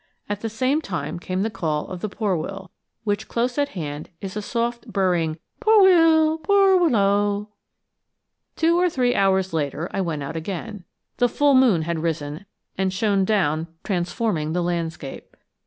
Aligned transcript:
At 0.27 0.41
the 0.41 0.49
same 0.49 0.81
time 0.81 1.19
came 1.19 1.43
the 1.43 1.51
call 1.51 1.85
of 1.87 1.99
the 2.01 2.09
poor 2.09 2.35
will, 2.35 2.71
which, 3.03 3.27
close 3.27 3.59
at 3.59 3.69
hand, 3.77 4.09
is 4.19 4.35
a 4.35 4.41
soft 4.41 4.87
burring 4.91 5.37
poor 5.59 5.79
will, 5.83 6.39
poor 6.39 6.79
wil' 6.79 6.89
low. 6.89 7.49
Two 8.55 8.79
or 8.79 8.89
three 8.89 9.13
hours 9.13 9.53
later 9.53 9.87
I 9.93 10.01
went 10.01 10.23
out 10.23 10.35
again. 10.35 10.85
The 11.17 11.29
full 11.29 11.53
moon 11.53 11.83
had 11.83 11.99
risen, 11.99 12.47
and 12.79 12.91
shone 12.91 13.25
down, 13.25 13.67
transforming 13.83 14.53
the 14.53 14.63
landscape. 14.63 15.37